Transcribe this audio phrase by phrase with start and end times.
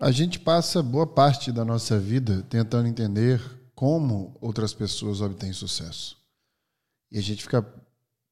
[0.00, 3.40] A gente passa boa parte da nossa vida tentando entender
[3.74, 6.16] como outras pessoas obtêm sucesso.
[7.12, 7.64] E a gente fica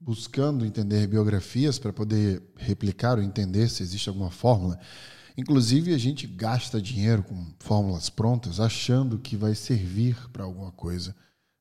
[0.01, 4.79] buscando entender biografias para poder replicar ou entender se existe alguma fórmula.
[5.37, 11.15] Inclusive, a gente gasta dinheiro com fórmulas prontas, achando que vai servir para alguma coisa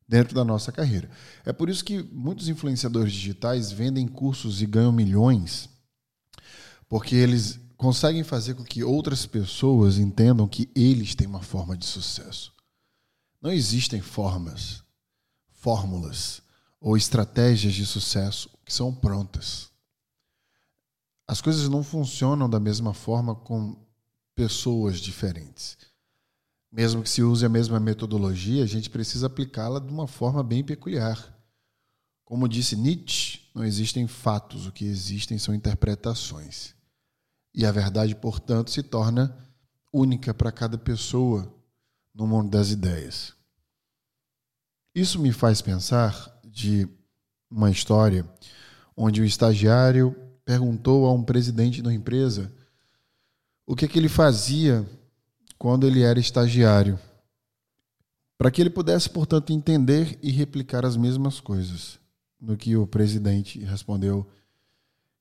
[0.07, 1.09] dentro da nossa carreira.
[1.45, 5.69] É por isso que muitos influenciadores digitais vendem cursos e ganham milhões,
[6.89, 11.83] porque eles conseguem fazer com que outras pessoas entendam que eles têm uma forma de
[11.83, 12.53] sucesso.
[13.41, 14.83] Não existem formas,
[15.49, 16.43] fórmulas
[16.79, 19.71] ou estratégias de sucesso que são prontas.
[21.27, 23.75] As coisas não funcionam da mesma forma com
[24.35, 25.75] pessoas diferentes.
[26.71, 30.63] Mesmo que se use a mesma metodologia, a gente precisa aplicá-la de uma forma bem
[30.63, 31.35] peculiar.
[32.23, 36.79] Como disse Nietzsche, não existem fatos, o que existem são interpretações.
[37.53, 39.35] E a verdade, portanto, se torna
[39.91, 41.53] única para cada pessoa
[42.13, 43.33] no mundo das ideias.
[44.93, 46.87] Isso me faz pensar de
[47.49, 48.25] uma história
[48.95, 52.51] onde o estagiário perguntou a um presidente de uma empresa
[53.65, 54.85] o que, que ele fazia
[55.57, 56.99] quando ele era estagiário,
[58.37, 61.99] para que ele pudesse, portanto, entender e replicar as mesmas coisas.
[62.39, 64.27] No que o presidente respondeu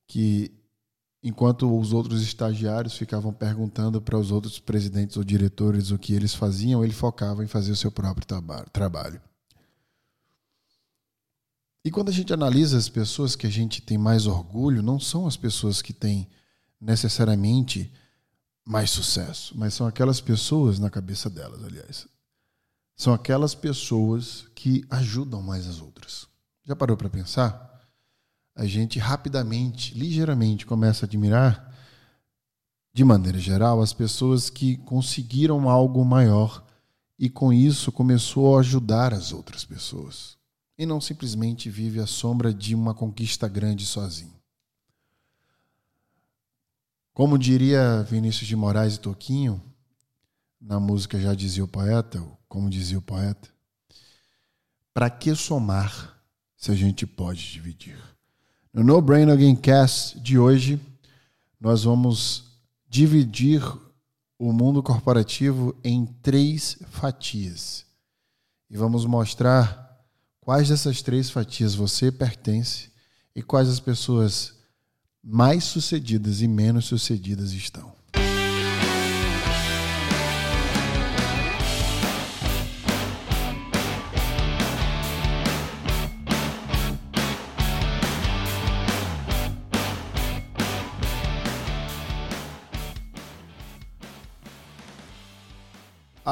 [0.07, 0.51] que
[1.23, 6.35] enquanto os outros estagiários ficavam perguntando para os outros presidentes ou diretores o que eles
[6.35, 8.27] faziam, ele focava em fazer o seu próprio
[8.73, 9.21] trabalho.
[11.85, 15.27] E quando a gente analisa as pessoas que a gente tem mais orgulho, não são
[15.27, 16.29] as pessoas que têm
[16.81, 17.91] necessariamente
[18.65, 22.07] mais sucesso, mas são aquelas pessoas na cabeça delas, aliás.
[22.97, 26.27] São aquelas pessoas que ajudam mais as outras.
[26.67, 27.70] Já parou para pensar?
[28.55, 31.75] A gente rapidamente, ligeiramente começa a admirar,
[32.93, 36.67] de maneira geral, as pessoas que conseguiram algo maior
[37.19, 40.37] e com isso começou a ajudar as outras pessoas
[40.77, 44.35] e não simplesmente vive à sombra de uma conquista grande sozinho.
[47.13, 49.63] Como diria Vinícius de Moraes e Toquinho,
[50.59, 53.51] na música já dizia o poeta, como dizia o poeta,
[54.95, 56.19] para que somar
[56.57, 57.99] se a gente pode dividir?
[58.73, 60.81] No No Brain Again Cast de hoje,
[61.61, 62.45] nós vamos
[62.89, 63.61] dividir
[64.39, 67.85] o mundo corporativo em três fatias
[68.71, 70.01] e vamos mostrar
[70.41, 72.93] quais dessas três fatias você pertence
[73.35, 74.55] e quais as pessoas
[75.21, 78.00] mais sucedidas e menos sucedidas estão.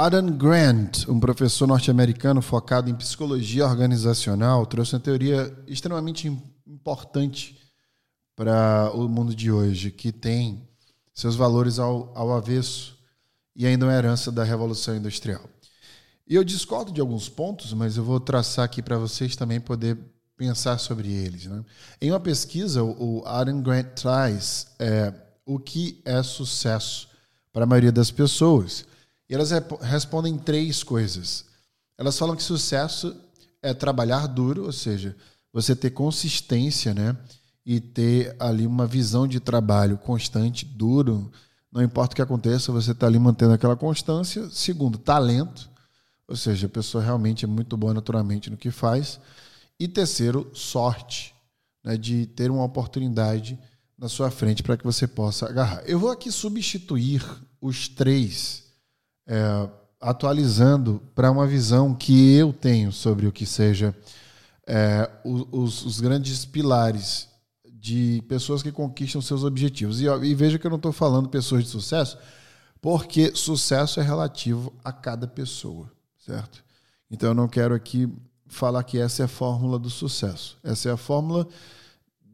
[0.01, 6.29] Adam Grant, um professor norte-americano focado em psicologia organizacional, trouxe uma teoria extremamente
[6.65, 7.59] importante
[8.37, 10.69] para o mundo de hoje, que tem
[11.13, 12.97] seus valores ao, ao avesso
[13.57, 15.43] e ainda uma herança da Revolução Industrial.
[16.29, 19.99] E eu discordo de alguns pontos, mas eu vou traçar aqui para vocês também poder
[20.37, 21.47] pensar sobre eles.
[21.47, 21.65] Né?
[22.01, 25.13] Em uma pesquisa, o Adam Grant traz é,
[25.45, 27.09] o que é sucesso
[27.53, 28.87] para a maioria das pessoas.
[29.29, 29.51] E elas
[29.83, 31.45] respondem três coisas.
[31.99, 33.15] Elas falam que sucesso
[33.61, 35.17] é trabalhar duro, ou seja,
[35.53, 37.17] você ter consistência, né?
[37.67, 41.31] E ter ali uma visão de trabalho constante, duro.
[41.71, 44.49] Não importa o que aconteça, você está ali mantendo aquela constância.
[44.49, 45.69] Segundo, talento,
[46.27, 49.21] ou seja, a pessoa realmente é muito boa naturalmente no que faz.
[49.79, 51.35] E terceiro, sorte,
[51.85, 51.97] né?
[51.99, 53.59] de ter uma oportunidade
[53.99, 55.83] na sua frente para que você possa agarrar.
[55.85, 57.23] Eu vou aqui substituir
[57.61, 58.68] os três
[59.29, 59.69] é,
[60.01, 63.95] atualizando para uma visão que eu tenho sobre o que seja
[64.67, 67.29] é, os, os, grandes pilares
[67.65, 70.01] de pessoas que conquistam seus objetivos.
[70.01, 72.19] E, e veja que eu não estou falando pessoas de sucesso,
[72.81, 76.65] porque sucesso é relativo a cada pessoa, certo?
[77.11, 78.09] Então eu não quero aqui
[78.47, 80.59] falar que essa é a fórmula do sucesso.
[80.63, 81.47] Essa é a fórmula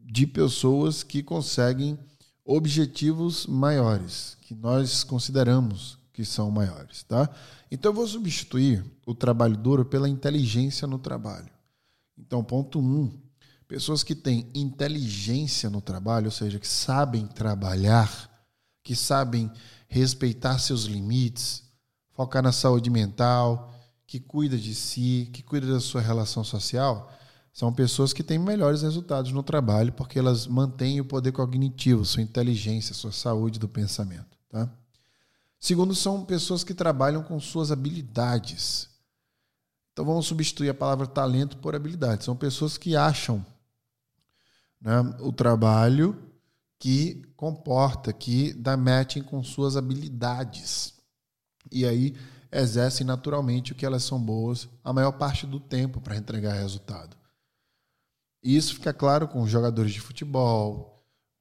[0.03, 1.97] de pessoas que conseguem
[2.45, 7.29] objetivos maiores, que nós consideramos que são maiores, tá?
[7.69, 11.49] Então eu vou substituir o trabalho duro pela inteligência no trabalho.
[12.17, 13.11] Então, ponto um,
[13.67, 18.31] pessoas que têm inteligência no trabalho, ou seja, que sabem trabalhar,
[18.81, 19.51] que sabem
[19.89, 21.63] respeitar seus limites,
[22.13, 23.73] focar na saúde mental,
[24.07, 27.11] que cuida de si, que cuida da sua relação social,
[27.51, 32.21] são pessoas que têm melhores resultados no trabalho porque elas mantêm o poder cognitivo, sua
[32.21, 34.69] inteligência, sua saúde do pensamento, tá?
[35.65, 38.87] Segundo, são pessoas que trabalham com suas habilidades.
[39.91, 42.23] Então vamos substituir a palavra talento por habilidade.
[42.23, 43.43] São pessoas que acham
[44.79, 46.15] né, o trabalho
[46.77, 50.93] que comporta, que dá matching com suas habilidades.
[51.71, 52.15] E aí
[52.51, 57.17] exercem naturalmente o que elas são boas a maior parte do tempo para entregar resultado.
[58.43, 60.94] E isso fica claro com jogadores de futebol,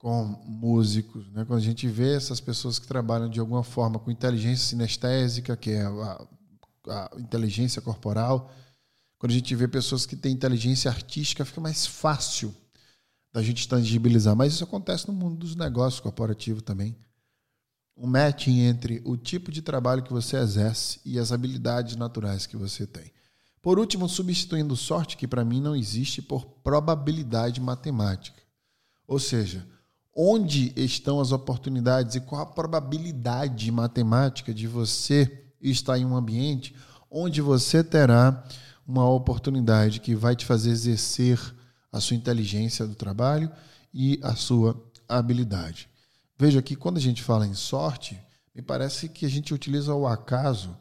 [0.05, 1.47] com músicos, né?
[1.47, 5.71] quando a gente vê essas pessoas que trabalham de alguma forma com inteligência sinestésica, que
[5.71, 6.27] é a,
[6.89, 8.53] a inteligência corporal,
[9.17, 12.55] quando a gente vê pessoas que têm inteligência artística, fica mais fácil
[13.33, 14.37] da gente tangibilizar.
[14.37, 16.95] Mas isso acontece no mundo dos negócios corporativos também.
[17.97, 22.59] Um matching entre o tipo de trabalho que você exerce e as habilidades naturais que
[22.59, 23.11] você tem.
[23.63, 28.43] Por último, substituindo sorte, que para mim não existe, por probabilidade matemática.
[29.09, 29.67] Ou seja,
[30.15, 36.75] onde estão as oportunidades e qual a probabilidade matemática de você estar em um ambiente
[37.11, 38.45] onde você terá
[38.87, 41.41] uma oportunidade que vai te fazer exercer
[41.91, 43.51] a sua inteligência do trabalho
[43.93, 45.89] e a sua habilidade.
[46.37, 48.21] Veja que quando a gente fala em sorte,
[48.55, 50.77] me parece que a gente utiliza o acaso,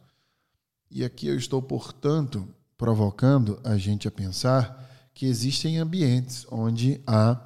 [0.89, 2.47] e aqui eu estou, portanto,
[2.77, 4.83] provocando a gente a pensar
[5.13, 7.39] que existem ambientes onde há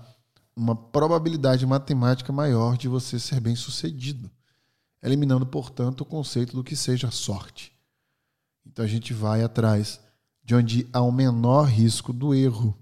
[0.57, 4.29] uma probabilidade matemática maior de você ser bem sucedido,
[5.03, 7.71] eliminando, portanto, o conceito do que seja sorte.
[8.65, 9.99] Então a gente vai atrás
[10.43, 12.75] de onde há um menor risco do erro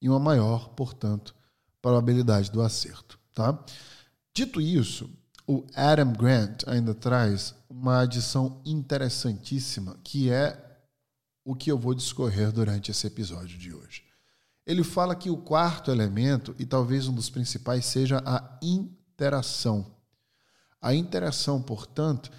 [0.00, 1.34] e uma maior, portanto,
[1.82, 3.18] probabilidade do acerto.
[3.34, 3.62] Tá?
[4.32, 5.10] Dito isso,
[5.46, 10.80] o Adam Grant ainda traz uma adição interessantíssima, que é
[11.44, 14.11] o que eu vou discorrer durante esse episódio de hoje.
[14.66, 19.86] Ele fala que o quarto elemento, e talvez um dos principais, seja a interação.
[20.80, 22.30] A interação, portanto,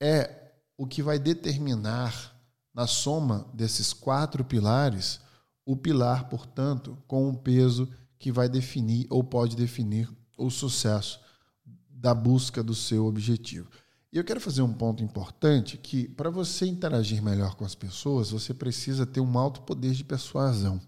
[0.00, 2.32] é o que vai determinar,
[2.72, 5.20] na soma desses quatro pilares,
[5.64, 7.88] o pilar, portanto, com um peso
[8.18, 11.20] que vai definir ou pode definir o sucesso
[11.88, 13.70] da busca do seu objetivo.
[14.12, 18.30] E eu quero fazer um ponto importante que para você interagir melhor com as pessoas,
[18.30, 20.80] você precisa ter um alto poder de persuasão.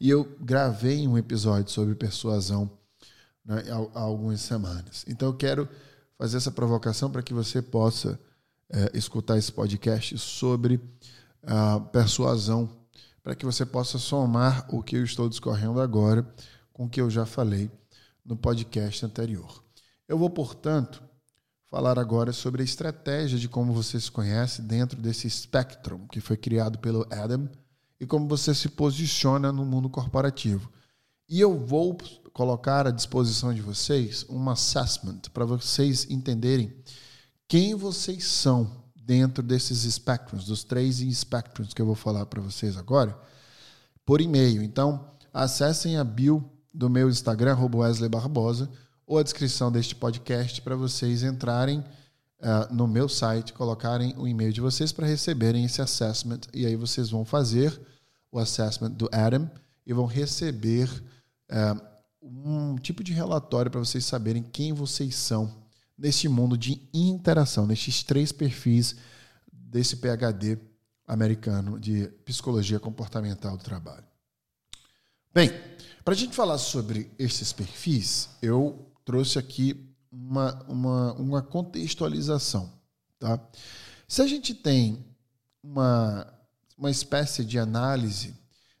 [0.00, 2.70] E eu gravei um episódio sobre persuasão
[3.44, 3.64] né,
[3.94, 5.04] há, algumas semanas.
[5.08, 5.68] Então eu quero
[6.16, 8.18] fazer essa provocação para que você possa
[8.70, 10.80] é, escutar esse podcast sobre
[11.42, 12.68] a persuasão,
[13.22, 16.26] para que você possa somar o que eu estou discorrendo agora
[16.72, 17.70] com o que eu já falei
[18.24, 19.64] no podcast anterior.
[20.06, 21.02] Eu vou, portanto,
[21.66, 26.36] falar agora sobre a estratégia de como você se conhece dentro desse spectrum que foi
[26.36, 27.48] criado pelo Adam
[28.00, 30.70] e como você se posiciona no mundo corporativo.
[31.28, 31.96] E eu vou
[32.32, 36.72] colocar à disposição de vocês um assessment para vocês entenderem
[37.46, 42.76] quem vocês são dentro desses spectrums, dos três spectrums que eu vou falar para vocês
[42.76, 43.18] agora,
[44.04, 44.62] por e-mail.
[44.62, 48.70] Então, acessem a bio do meu Instagram, Wesley Barbosa,
[49.06, 51.82] ou a descrição deste podcast para vocês entrarem
[52.40, 56.40] uh, no meu site, colocarem o e-mail de vocês para receberem esse assessment.
[56.52, 57.80] E aí vocês vão fazer
[58.30, 59.50] o assessment do Adam
[59.86, 60.88] e vão receber
[61.50, 61.80] uh,
[62.22, 65.52] um tipo de relatório para vocês saberem quem vocês são
[65.96, 68.96] neste mundo de interação, nestes três perfis
[69.50, 70.58] desse PhD
[71.06, 74.04] americano de psicologia comportamental do trabalho.
[75.32, 75.50] Bem,
[76.04, 82.72] para a gente falar sobre esses perfis, eu trouxe aqui uma, uma, uma contextualização.
[83.18, 83.40] Tá?
[84.06, 85.04] Se a gente tem
[85.62, 86.26] uma,
[86.76, 88.34] uma espécie de análise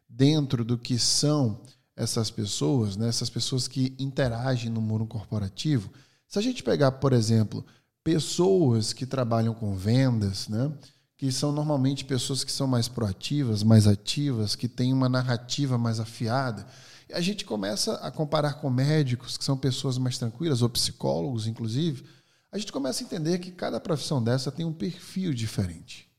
[0.08, 1.60] dentro do que são
[1.94, 5.90] essas pessoas, né, essas pessoas que interagem no mundo corporativo,
[6.26, 7.64] se a gente pegar, por exemplo,
[8.04, 10.72] pessoas que trabalham com vendas, né,
[11.16, 15.98] que são normalmente pessoas que são mais proativas, mais ativas, que têm uma narrativa mais
[15.98, 16.64] afiada,
[17.12, 22.04] a gente começa a comparar com médicos, que são pessoas mais tranquilas, ou psicólogos, inclusive,
[22.50, 26.10] a gente começa a entender que cada profissão dessa tem um perfil diferente.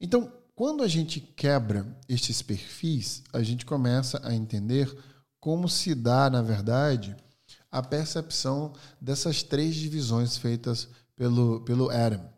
[0.00, 4.94] Então, quando a gente quebra estes perfis, a gente começa a entender
[5.38, 7.16] como se dá, na verdade,
[7.70, 12.28] a percepção dessas três divisões feitas pelo, pelo Adam.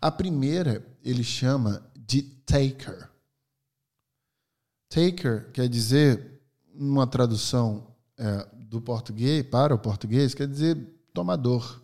[0.00, 3.10] A primeira ele chama de taker.
[4.88, 6.40] Taker quer dizer,
[6.74, 10.76] uma tradução é, do português para o português, quer dizer
[11.12, 11.80] tomador,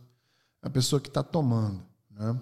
[0.62, 1.82] a pessoa que está tomando.
[2.10, 2.40] Né?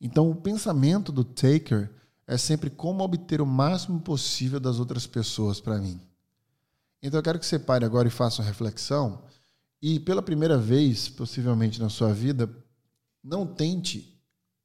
[0.00, 1.90] Então, o pensamento do taker
[2.26, 6.00] é sempre como obter o máximo possível das outras pessoas para mim.
[7.02, 9.22] Então, eu quero que você pare agora e faça uma reflexão
[9.82, 12.48] e, pela primeira vez, possivelmente na sua vida,
[13.22, 14.18] não tente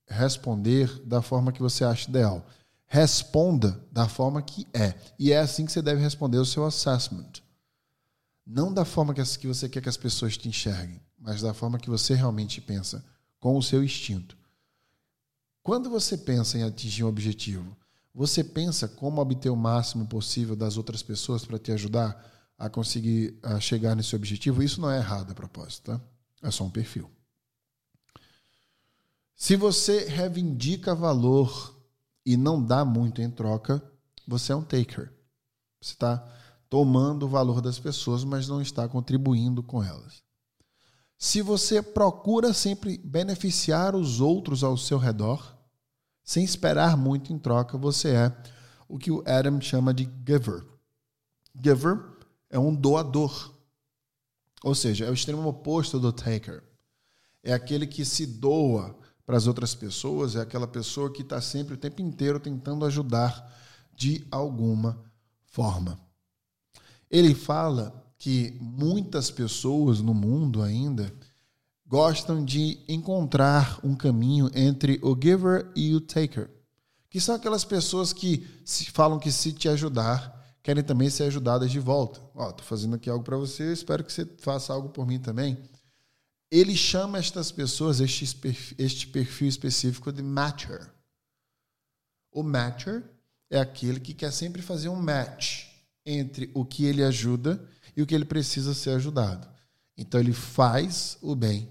[0.08, 2.46] responder da forma que você acha ideal.
[2.88, 4.94] Responda da forma que é.
[5.18, 7.32] E é assim que você deve responder o seu assessment.
[8.46, 11.90] Não da forma que você quer que as pessoas te enxerguem, mas da forma que
[11.90, 13.04] você realmente pensa,
[13.40, 14.38] com o seu instinto.
[15.64, 17.76] Quando você pensa em atingir um objetivo,
[18.14, 22.24] você pensa como obter o máximo possível das outras pessoas para te ajudar
[22.58, 24.64] a conseguir a chegar nesse objetivo?
[24.64, 26.02] Isso não é errado a propósito, tá?
[26.42, 27.10] É só um perfil.
[29.36, 31.75] Se você reivindica valor
[32.26, 33.84] e não dá muito em troca,
[34.28, 35.14] você é um taker.
[35.80, 36.18] Você está
[36.70, 40.24] tomando o valor das pessoas, mas não está contribuindo com elas.
[41.18, 45.56] Se você procura sempre beneficiar os outros ao seu redor,
[46.24, 48.38] sem esperar muito em troca, você é
[48.88, 50.66] o que o Adam chama de giver.
[51.64, 52.04] Giver
[52.50, 53.54] é um doador.
[54.64, 56.64] Ou seja, é o extremo oposto do taker.
[57.44, 61.74] É aquele que se doa para as outras pessoas, é aquela pessoa que está sempre
[61.74, 63.52] o tempo inteiro tentando ajudar
[63.96, 65.02] de alguma
[65.48, 66.00] forma.
[67.10, 71.12] Ele fala que muitas pessoas no mundo ainda
[71.88, 76.50] gostam de encontrar um caminho entre o giver e o taker,
[77.10, 78.46] que são aquelas pessoas que
[78.92, 82.20] falam que se te ajudar, querem também ser ajudadas de volta.
[82.34, 85.20] Ó, oh, tô fazendo aqui algo para você, espero que você faça algo por mim
[85.20, 85.58] também
[86.52, 90.90] ele chama estas pessoas, este perfil, este perfil específico, de matcher.
[92.32, 93.04] O matcher
[93.50, 95.68] é aquele que quer sempre fazer um match
[96.06, 99.48] entre o que ele ajuda e o que ele precisa ser ajudado.
[99.98, 101.70] Então ele faz o bem,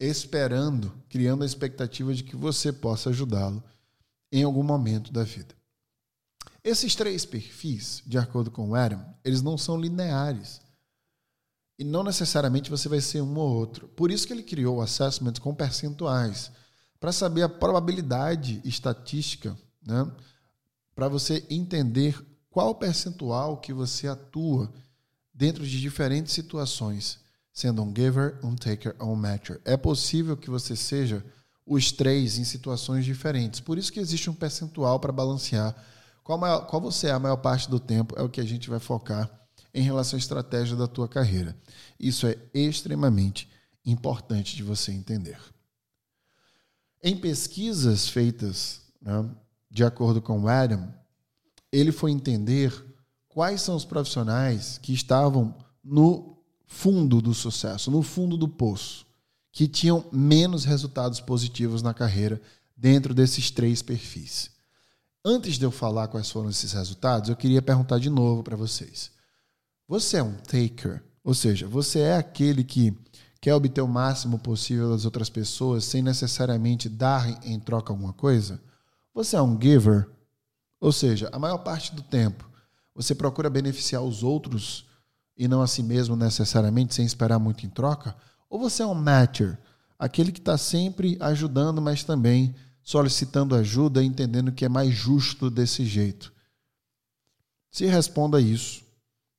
[0.00, 3.62] esperando, criando a expectativa de que você possa ajudá-lo
[4.32, 5.54] em algum momento da vida.
[6.62, 10.60] Esses três perfis, de acordo com o Adam, eles não são lineares.
[11.78, 13.86] E não necessariamente você vai ser um ou outro.
[13.88, 16.50] Por isso que ele criou o assessment com percentuais,
[16.98, 19.56] para saber a probabilidade estatística,
[19.86, 20.10] né?
[20.94, 22.20] para você entender
[22.50, 24.72] qual percentual que você atua
[25.32, 27.20] dentro de diferentes situações,
[27.52, 29.60] sendo um giver, um taker ou um matcher.
[29.64, 31.24] É possível que você seja
[31.64, 33.60] os três em situações diferentes.
[33.60, 35.76] Por isso que existe um percentual para balancear
[36.24, 38.68] qual, maior, qual você é a maior parte do tempo, é o que a gente
[38.68, 39.30] vai focar
[39.72, 41.56] em relação à estratégia da tua carreira.
[41.98, 43.48] Isso é extremamente
[43.84, 45.38] importante de você entender.
[47.02, 49.24] Em pesquisas feitas né,
[49.70, 50.92] de acordo com o Adam,
[51.70, 52.72] ele foi entender
[53.28, 59.06] quais são os profissionais que estavam no fundo do sucesso, no fundo do poço,
[59.52, 62.40] que tinham menos resultados positivos na carreira
[62.76, 64.50] dentro desses três perfis.
[65.24, 69.10] Antes de eu falar quais foram esses resultados, eu queria perguntar de novo para vocês.
[69.88, 72.94] Você é um taker, ou seja, você é aquele que
[73.40, 78.60] quer obter o máximo possível das outras pessoas sem necessariamente dar em troca alguma coisa?
[79.14, 80.06] Você é um giver,
[80.78, 82.46] ou seja, a maior parte do tempo
[82.94, 84.84] você procura beneficiar os outros
[85.34, 88.14] e não a si mesmo necessariamente sem esperar muito em troca?
[88.50, 89.58] Ou você é um matcher,
[89.98, 95.86] aquele que está sempre ajudando, mas também solicitando ajuda, entendendo que é mais justo desse
[95.86, 96.30] jeito?
[97.70, 98.87] Se responda isso.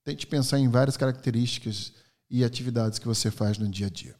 [0.09, 1.93] Tente pensar em várias características
[2.31, 4.15] e atividades que você faz no dia a dia.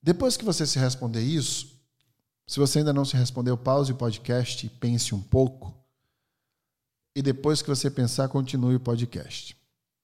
[0.00, 1.76] Depois que você se responder isso,
[2.46, 5.74] se você ainda não se respondeu, pause o podcast e pense um pouco.
[7.12, 9.56] E depois que você pensar, continue o podcast.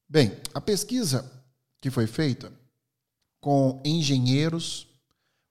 [0.08, 1.30] Bem, a pesquisa
[1.80, 2.52] que foi feita
[3.40, 4.88] com engenheiros,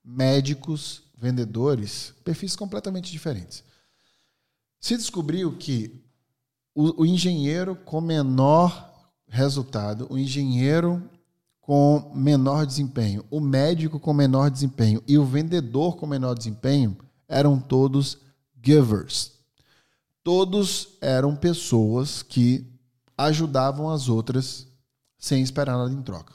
[0.04, 3.64] médicos, vendedores, perfis completamente diferentes.
[4.82, 6.11] Se descobriu que
[6.74, 8.92] o, o engenheiro com menor
[9.28, 11.02] resultado, o engenheiro
[11.62, 16.98] com menor desempenho, o médico com menor desempenho e o vendedor com menor desempenho
[17.28, 18.18] eram todos
[18.62, 19.32] givers.
[20.24, 22.68] Todos eram pessoas que
[23.18, 24.68] ajudavam as outras
[25.18, 26.34] sem esperar nada em troca.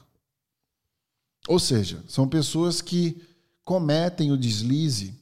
[1.49, 3.23] Ou seja, são pessoas que
[3.65, 5.15] cometem o deslize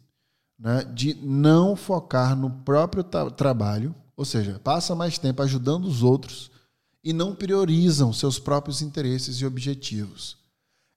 [0.58, 6.02] né, de não focar no próprio tra trabalho ou seja, passa mais tempo ajudando os
[6.02, 6.50] outros
[7.02, 10.36] e não priorizam seus próprios interesses e objetivos.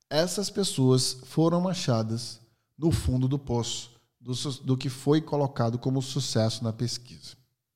[0.10, 2.40] Essas pessoas foram achadas
[2.78, 4.34] no fundo do poço do,
[4.64, 7.36] do que foi colocado como sucesso na pesquisa,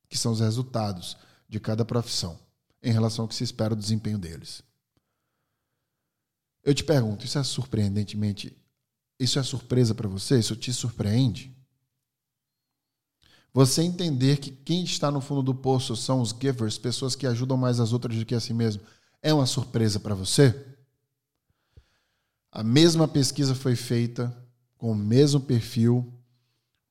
[0.10, 1.18] que são os resultados
[1.48, 2.38] de cada profissão
[2.84, 4.62] em relação ao que se espera do desempenho deles.
[6.64, 8.56] Eu te pergunto, isso é surpreendentemente,
[9.20, 10.40] isso é surpresa para você?
[10.40, 11.56] Isso te surpreende?
[13.54, 17.58] Você entender que quem está no fundo do poço são os givers, pessoas que ajudam
[17.58, 18.82] mais as outras do que a si mesmo,
[19.22, 20.56] é uma surpresa para você?
[22.52, 24.36] A mesma pesquisa foi feita
[24.78, 26.14] com o mesmo perfil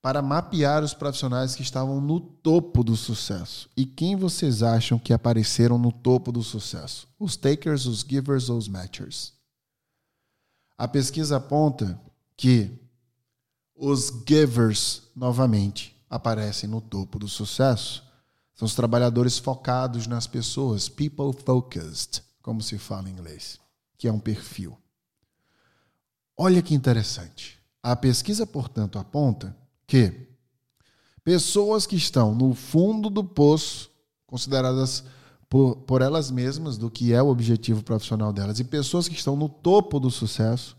[0.03, 3.69] para mapear os profissionais que estavam no topo do sucesso.
[3.77, 7.07] E quem vocês acham que apareceram no topo do sucesso?
[7.19, 9.33] Os takers, os givers ou os matchers?
[10.79, 12.01] A pesquisa aponta
[12.37, 12.71] que
[13.75, 18.05] os givers, novamente, aparecem no topo do sucesso.
[18.55, 23.59] São os trabalhadores focados nas pessoas, people focused, como se fala em inglês,
[23.97, 24.77] que é um perfil.
[26.37, 27.59] Olha que interessante.
[27.83, 30.29] A pesquisa, portanto, aponta que
[31.23, 33.91] pessoas que estão no fundo do poço,
[34.27, 35.05] consideradas
[35.49, 39.37] por, por elas mesmas do que é o objetivo profissional delas, e pessoas que estão
[39.37, 40.77] no topo do sucesso,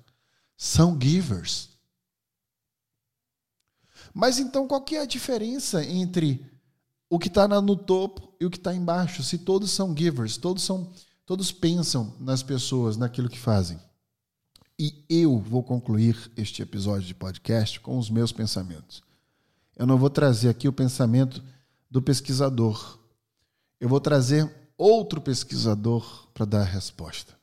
[0.55, 1.70] são givers.
[4.13, 6.45] Mas então qual que é a diferença entre
[7.09, 9.23] o que está no topo e o que está embaixo?
[9.23, 10.91] Se todos são givers, todos são,
[11.25, 13.79] todos pensam nas pessoas, naquilo que fazem.
[14.79, 19.03] E eu vou concluir este episódio de podcast com os meus pensamentos.
[19.75, 21.43] Eu não vou trazer aqui o pensamento
[21.89, 22.97] do pesquisador.
[23.79, 27.37] Eu vou trazer outro pesquisador para dar a resposta.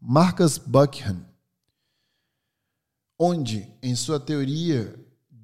[0.00, 1.24] Marcus Buchan,
[3.18, 4.94] onde em sua teoria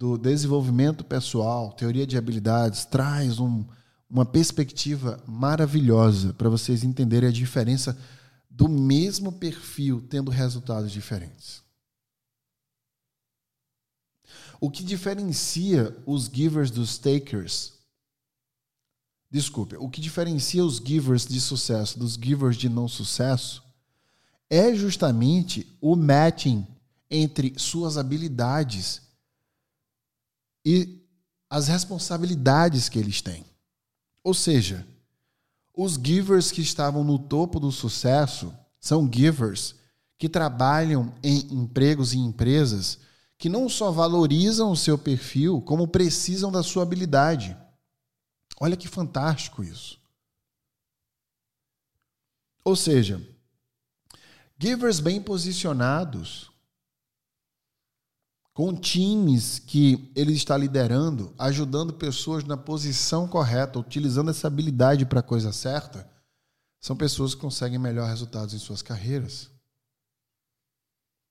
[0.03, 3.65] do desenvolvimento pessoal, teoria de habilidades, traz um,
[4.11, 7.97] uma perspectiva maravilhosa para vocês entenderem a diferença
[8.51, 11.63] do mesmo perfil tendo resultados diferentes.
[14.61, 17.75] O que diferencia os givers dos takers?
[19.31, 23.63] Desculpe, o que diferencia os givers de sucesso dos givers de não sucesso
[24.51, 26.67] é justamente o matching
[27.09, 29.12] entre suas habilidades
[30.65, 31.03] e
[31.51, 33.45] as responsabilidades que eles têm.
[34.25, 34.87] Ou seja,
[35.75, 39.75] os givers que estavam no topo do sucesso são givers
[40.19, 42.99] que trabalham em empregos e empresas
[43.37, 47.57] que não só valorizam o seu perfil, como precisam da sua habilidade.
[48.61, 49.99] Olha que fantástico isso.
[52.65, 53.21] Ou seja,
[54.57, 56.52] givers bem posicionados
[58.55, 65.21] com times que ele está liderando, ajudando pessoas na posição correta, utilizando essa habilidade para
[65.21, 66.11] a coisa certa,
[66.81, 69.51] são pessoas que conseguem melhores resultados em suas carreiras.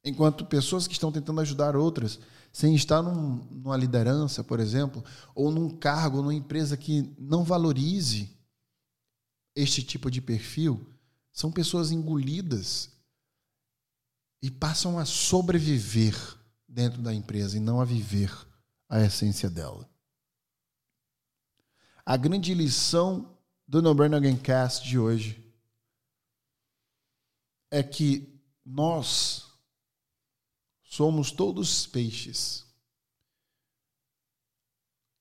[0.03, 2.19] Enquanto pessoas que estão tentando ajudar outras,
[2.51, 5.03] sem estar num, numa liderança, por exemplo,
[5.35, 8.35] ou num cargo, numa empresa que não valorize
[9.55, 10.89] este tipo de perfil,
[11.31, 12.89] são pessoas engolidas
[14.41, 16.40] e passam a sobreviver
[16.71, 18.31] dentro da empresa e não a viver
[18.87, 19.89] a essência dela.
[22.05, 25.53] A grande lição do No Again Cast de hoje
[27.69, 29.51] é que nós
[30.83, 32.65] somos todos peixes.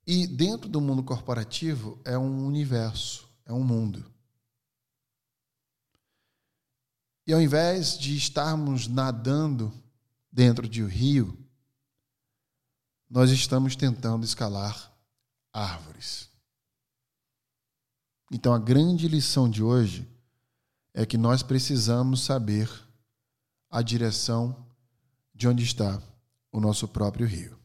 [0.06, 4.04] E dentro do mundo corporativo é um universo, é um mundo.
[7.26, 9.72] E ao invés de estarmos nadando
[10.32, 11.39] dentro de um rio,
[13.10, 14.90] nós estamos tentando escalar
[15.52, 16.30] árvores.
[18.30, 20.08] Então, a grande lição de hoje
[20.94, 22.70] é que nós precisamos saber
[23.68, 24.64] a direção
[25.34, 26.00] de onde está
[26.52, 27.59] o nosso próprio rio.